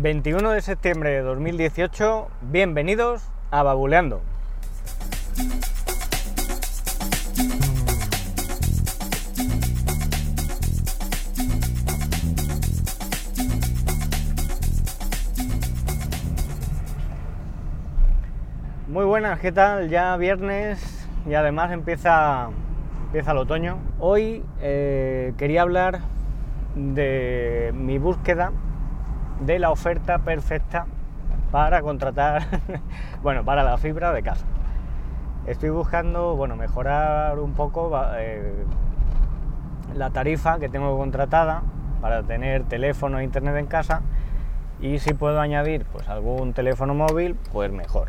[0.00, 4.20] 21 de septiembre de 2018, bienvenidos a Babuleando.
[18.86, 19.88] Muy buenas, ¿qué tal?
[19.88, 22.50] Ya viernes y además empieza,
[23.06, 23.78] empieza el otoño.
[23.98, 26.02] Hoy eh, quería hablar
[26.76, 28.52] de mi búsqueda
[29.40, 30.86] de la oferta perfecta
[31.50, 32.42] para contratar,
[33.22, 34.44] bueno, para la fibra de casa.
[35.46, 38.64] Estoy buscando, bueno, mejorar un poco eh,
[39.94, 41.62] la tarifa que tengo contratada
[42.00, 44.02] para tener teléfono e internet en casa
[44.80, 48.08] y si puedo añadir pues algún teléfono móvil, pues mejor.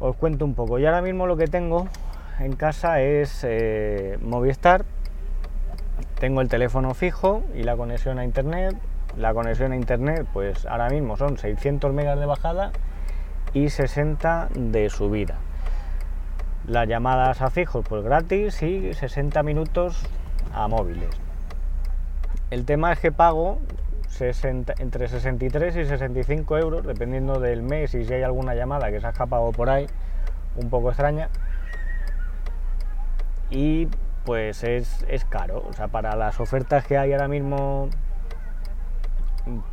[0.00, 0.78] Os cuento un poco.
[0.78, 1.88] Y ahora mismo lo que tengo
[2.40, 4.84] en casa es eh, Movistar.
[6.20, 8.76] Tengo el teléfono fijo y la conexión a internet
[9.18, 12.70] la conexión a internet, pues ahora mismo son 600 megas de bajada
[13.52, 15.36] y 60 de subida.
[16.66, 20.02] Las llamadas a fijos, pues gratis y 60 minutos
[20.54, 21.10] a móviles.
[22.50, 23.58] El tema es que pago
[24.20, 29.06] entre 63 y 65 euros, dependiendo del mes y si hay alguna llamada que se
[29.06, 29.86] ha escapado por ahí,
[30.56, 31.28] un poco extraña.
[33.50, 33.88] Y
[34.24, 37.88] pues es, es caro, o sea, para las ofertas que hay ahora mismo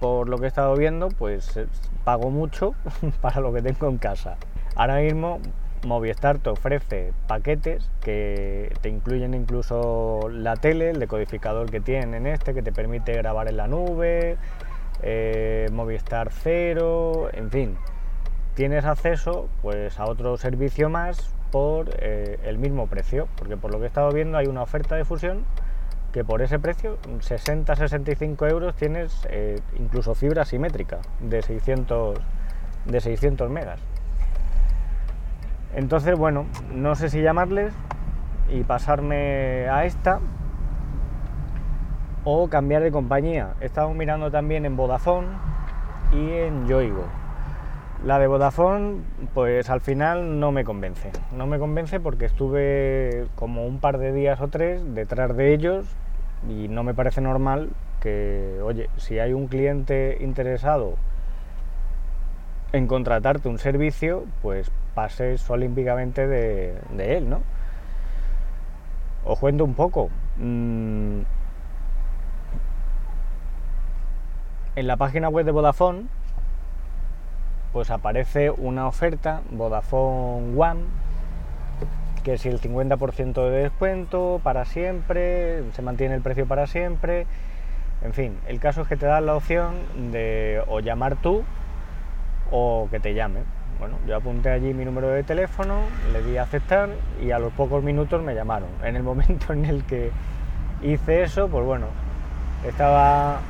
[0.00, 1.66] por lo que he estado viendo, pues eh,
[2.04, 2.74] pago mucho
[3.20, 4.36] para lo que tengo en casa.
[4.76, 5.40] Ahora mismo
[5.86, 12.26] Movistar te ofrece paquetes que te incluyen incluso la tele, el decodificador que tienen en
[12.26, 14.36] este, que te permite grabar en la nube,
[15.02, 17.76] eh, Movistar Cero, en fin.
[18.54, 23.78] Tienes acceso pues a otro servicio más por eh, el mismo precio, porque por lo
[23.78, 25.44] que he estado viendo hay una oferta de fusión
[26.14, 32.20] que por ese precio, 60-65 euros, tienes eh, incluso fibra simétrica de 600,
[32.84, 33.80] de 600 megas.
[35.74, 37.74] Entonces, bueno, no sé si llamarles
[38.48, 40.20] y pasarme a esta
[42.22, 43.54] o cambiar de compañía.
[43.60, 45.26] He estado mirando también en Vodafone
[46.12, 47.06] y en Yoigo.
[48.04, 48.98] La de Vodafone,
[49.34, 51.10] pues al final no me convence.
[51.36, 55.86] No me convence porque estuve como un par de días o tres detrás de ellos
[56.48, 60.96] y no me parece normal que, oye, si hay un cliente interesado
[62.72, 67.40] en contratarte un servicio, pues pases olímpicamente de, él, ¿no?
[69.24, 70.10] Os cuento un poco.
[70.36, 71.20] Mm,
[74.76, 76.06] en la página web de Vodafone,
[77.72, 80.80] pues aparece una oferta, Vodafone One,
[82.24, 87.26] que si el 50% de descuento para siempre, se mantiene el precio para siempre,
[88.02, 89.74] en fin, el caso es que te dan la opción
[90.10, 91.44] de o llamar tú
[92.50, 93.40] o que te llame.
[93.78, 95.80] Bueno, yo apunté allí mi número de teléfono,
[96.12, 96.90] le di a aceptar
[97.22, 98.68] y a los pocos minutos me llamaron.
[98.82, 100.10] En el momento en el que
[100.82, 101.86] hice eso, pues bueno,
[102.66, 103.40] estaba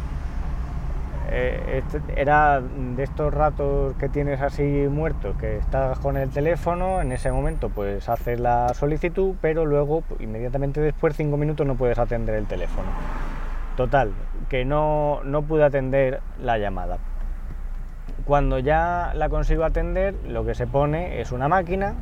[1.36, 1.82] eh,
[2.16, 7.32] era de estos ratos que tienes así muertos, que estás con el teléfono, en ese
[7.32, 12.36] momento pues haces la solicitud, pero luego pues, inmediatamente después, cinco minutos, no puedes atender
[12.36, 12.86] el teléfono.
[13.76, 14.12] Total,
[14.48, 16.98] que no, no pude atender la llamada.
[18.24, 21.94] Cuando ya la consigo atender, lo que se pone es una máquina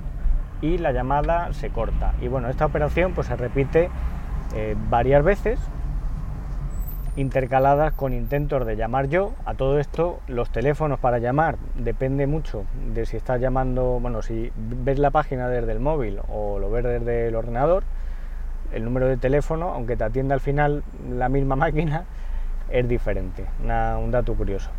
[0.60, 2.12] y la llamada se corta.
[2.20, 3.88] Y bueno, esta operación pues se repite
[4.54, 5.58] eh, varias veces
[7.16, 9.32] intercaladas con intentos de llamar yo.
[9.44, 12.64] A todo esto, los teléfonos para llamar depende mucho
[12.94, 16.84] de si estás llamando, bueno, si ves la página desde el móvil o lo ves
[16.84, 17.84] desde el ordenador,
[18.72, 22.04] el número de teléfono, aunque te atienda al final la misma máquina,
[22.70, 23.44] es diferente.
[23.62, 24.70] un dato curioso.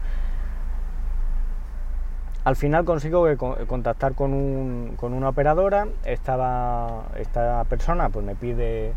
[2.43, 3.25] Al final consigo
[3.67, 8.93] contactar con, un, con una operadora, estaba, esta persona pues me pide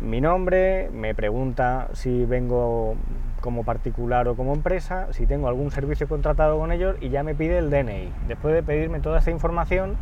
[0.00, 2.94] mi nombre, me pregunta si vengo
[3.40, 7.34] como particular o como empresa, si tengo algún servicio contratado con ellos y ya me
[7.34, 8.12] pide el DNI.
[8.28, 9.96] Después de pedirme toda esta información,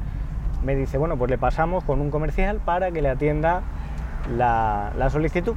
[0.63, 3.63] me dice, bueno, pues le pasamos con un comercial para que le atienda
[4.37, 5.55] la, solicitud.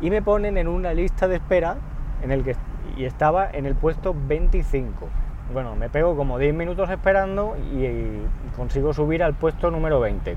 [0.00, 1.76] Y me ponen en una lista de espera
[2.22, 2.54] en el que
[2.96, 5.08] y estaba en el puesto 25.
[5.52, 8.22] Bueno, me pego como 10 minutos esperando y
[8.56, 10.36] consigo subir al puesto número 20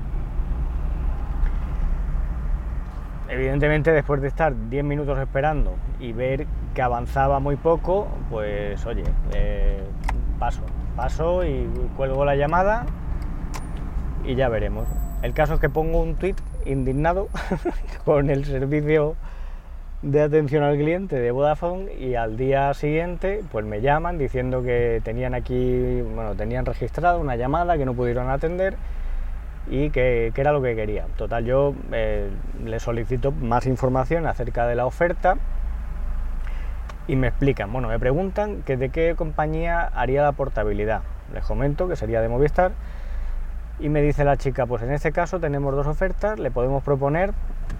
[3.30, 9.04] evidentemente después de estar 10 minutos esperando y ver que avanzaba muy poco, pues oye,
[9.34, 9.82] eh,
[10.38, 10.62] paso,
[10.96, 12.86] paso y cuelgo la llamada
[14.24, 14.86] y ya veremos.
[15.22, 17.28] El caso es que pongo un tweet indignado
[18.04, 19.16] con el servicio
[20.02, 25.00] de atención al cliente de Vodafone y al día siguiente pues me llaman diciendo que
[25.04, 28.76] tenían aquí, bueno, tenían registrado una llamada que no pudieron atender
[29.70, 31.06] y que, era lo que quería.
[31.16, 32.28] Total, yo eh,
[32.64, 35.36] le solicito más información acerca de la oferta
[37.06, 41.02] y me explican, bueno, me preguntan que de qué compañía haría la portabilidad.
[41.32, 42.72] Les comento que sería de Movistar
[43.78, 47.32] y me dice la chica, pues en este caso tenemos dos ofertas, le podemos proponer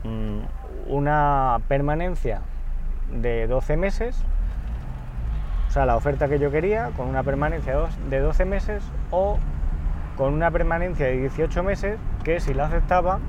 [0.05, 0.41] mm,
[0.87, 2.41] una permanencia
[3.13, 4.17] de 12 meses,
[5.69, 7.77] o sea, la oferta que yo quería, con una permanencia
[8.09, 9.39] de 12 meses o
[10.21, 13.21] con una permanencia de 18 meses que si la aceptaba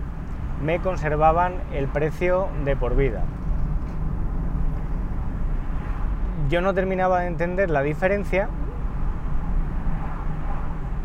[0.61, 3.21] me conservaban el precio de por vida.
[6.49, 8.49] Yo no terminaba de entender la diferencia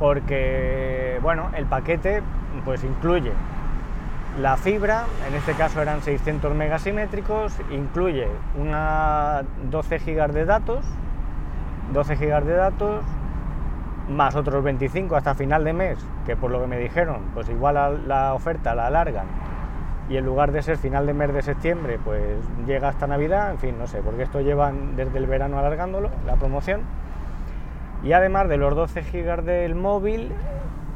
[0.01, 2.21] porque, bueno, el paquete
[2.65, 3.31] pues incluye
[4.41, 8.27] la fibra, en este caso eran 600 megasimétricos, incluye
[8.59, 10.85] una 12 gigas de datos,
[11.93, 13.05] 12 gigas de datos,
[14.09, 18.07] más otros 25 hasta final de mes, que por lo que me dijeron, pues igual
[18.07, 19.27] la oferta la alargan
[20.09, 23.59] y en lugar de ser final de mes de septiembre, pues llega hasta Navidad, en
[23.59, 26.83] fin, no sé, porque esto llevan desde el verano alargándolo, la promoción.
[28.05, 30.33] Y además de los 12 gigas del móvil,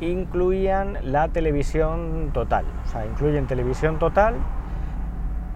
[0.01, 2.65] incluían la televisión total.
[2.87, 4.35] O sea, incluyen televisión total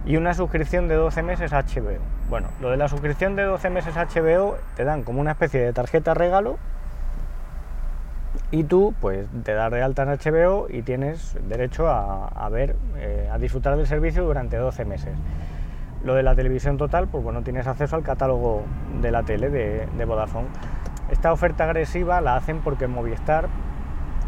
[0.04, 1.98] y una suscripción de 12 meses HBO.
[2.28, 5.72] Bueno, lo de la suscripción de 12 meses HBO te dan como una especie de
[5.72, 6.58] tarjeta regalo
[8.50, 13.28] y tú pues te das de alta en HBO y tienes derecho a, ver, eh,
[13.32, 15.12] a disfrutar del servicio durante 12 meses.
[16.04, 18.62] Lo de la televisión total, pues bueno, tienes acceso al catálogo
[19.00, 20.48] de la tele de, Vodafone.
[21.10, 23.48] Esta oferta agresiva la hacen porque Movistar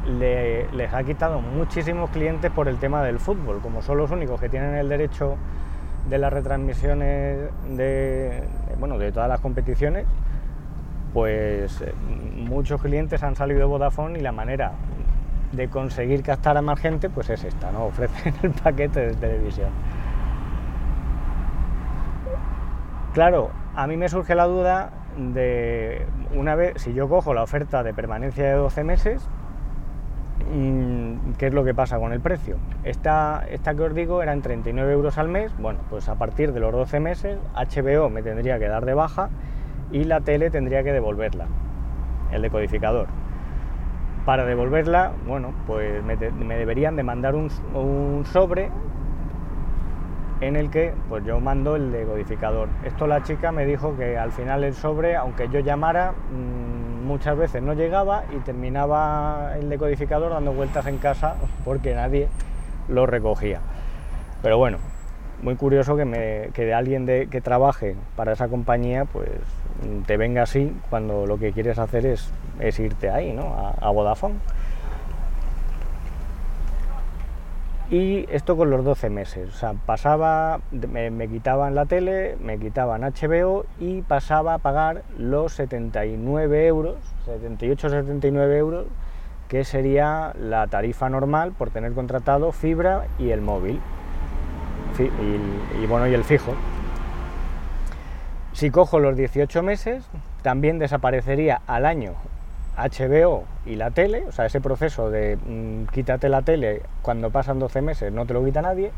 [0.06, 4.48] les ha quitado muchísimos clientes por el tema del fútbol, como son los únicos que
[4.48, 5.36] tienen el derecho
[6.08, 7.50] de las retransmisiones
[8.78, 10.06] bueno, de todas las competiciones,
[11.16, 11.94] pues eh,
[12.36, 14.72] muchos clientes han salido de Vodafone y la manera
[15.50, 17.84] de conseguir captar a más gente pues es esta, ¿no?
[17.86, 19.70] Ofrecen el paquete de televisión.
[23.14, 26.04] Claro, a mí me surge la duda de
[26.34, 29.26] una vez, si yo cojo la oferta de permanencia de 12 meses,
[30.52, 32.58] mm, ¿qué es lo que pasa con el precio?
[32.84, 36.60] Esta, esta que os digo eran 39 euros al mes, bueno, pues a partir de
[36.60, 39.30] los 12 meses HBO me tendría que dar de baja
[39.92, 41.46] y la tele tendría que devolverla,
[42.32, 43.06] el decodificador.
[44.24, 48.70] Para devolverla, bueno, pues me, deberían de mandar un, sobre
[50.40, 52.68] en el que pues yo mando el decodificador.
[52.84, 57.38] Esto la chica me dijo que al final el sobre, aunque yo llamara, mm, muchas
[57.38, 62.28] veces no llegaba y terminaba el decodificador dando vueltas en casa porque nadie
[62.88, 63.60] lo recogía.
[64.42, 64.78] Pero bueno,
[65.42, 69.30] muy curioso que, me, que alguien de, que trabaje para esa compañía pues
[70.06, 72.30] te venga así cuando lo que quieres hacer es,
[72.78, 73.54] irte ahí, ¿no?
[73.54, 74.36] A, a Vodafone.
[77.88, 83.02] Y esto con los 12 meses, o sea, pasaba, me, quitaban la tele, me quitaban
[83.02, 86.96] HBO y pasaba a pagar los 79 euros,
[87.26, 88.86] 78-79 euros,
[89.46, 93.78] que sería la tarifa normal por tener contratado fibra y el móvil,
[94.98, 96.54] y, bueno, y el fijo.
[98.56, 100.02] Si cojo los 18 meses,
[100.40, 102.14] también desaparecería al año
[102.78, 107.58] HBO y la tele, o sea, ese proceso de mm, quítate la tele cuando pasan
[107.58, 108.92] 12 meses no te lo quita nadie,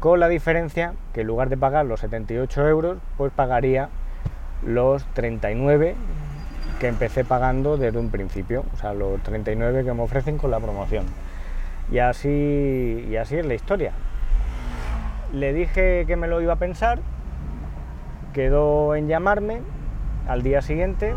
[0.00, 3.90] con la diferencia que en lugar de pagar los 78 euros, pues pagaría
[4.66, 5.94] los 39
[6.80, 10.58] que empecé pagando desde un principio, o sea, los 39 que me ofrecen con la
[10.58, 11.06] promoción.
[11.92, 13.92] Y así, y así es la historia.
[15.32, 16.98] Le dije que me lo iba a pensar,
[18.32, 19.60] quedó en llamarme
[20.28, 21.14] al día siguiente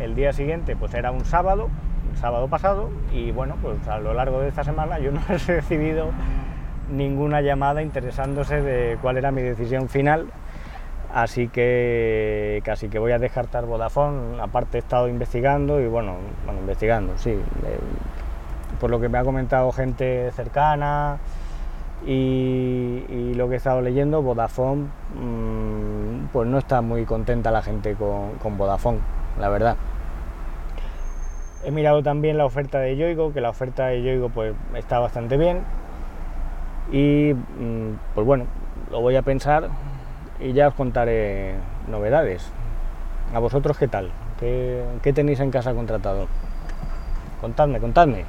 [0.00, 1.68] el día siguiente pues era un sábado,
[2.12, 5.38] el sábado pasado, y bueno, pues a lo largo de esta semana yo no he
[5.38, 6.10] recibido
[6.90, 10.26] ninguna llamada interesándose de cuál era mi decisión final.
[11.12, 14.40] Así que casi que voy a descartar Vodafone.
[14.42, 17.30] Aparte he estado investigando y bueno, bueno investigando, sí.
[17.30, 17.78] Eh,
[18.78, 21.18] por lo que me ha comentado gente cercana
[22.06, 25.77] y, lo que he estado leyendo, Vodafone, mm,
[26.32, 29.00] pues no está muy contenta la gente con, con Vodafone
[29.38, 29.76] la verdad.
[31.64, 35.36] He mirado también la oferta de Yoigo, que la oferta de Yoigo pues está bastante
[35.36, 35.62] bien.
[36.90, 38.46] Y mm, pues bueno,
[38.90, 39.68] lo voy a pensar
[40.40, 41.54] y ya os contaré
[41.88, 42.50] novedades.
[43.34, 44.10] ¿A vosotros qué tal?
[44.38, 46.28] ¿Qué, qué tenéis en casa contratado?
[47.40, 48.24] Contadme, contadme.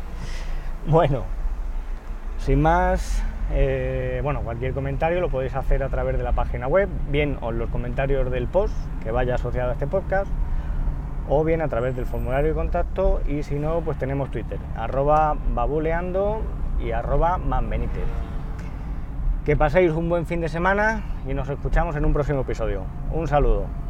[0.88, 1.24] Bueno,
[2.40, 6.90] sin más, eh, bueno, cualquier comentario lo podéis hacer a través de la página web,
[7.10, 10.32] bien o en los comentarios del post que vaya asociado a este podcast,
[11.28, 15.36] o bien a través del formulario de contacto, y si no, pues tenemos Twitter, arroba
[15.54, 16.42] babuleando
[16.80, 17.40] y arroba.
[19.46, 22.84] Que paséis un buen fin de semana y nos escuchamos en un próximo episodio.
[23.12, 23.89] Un saludo.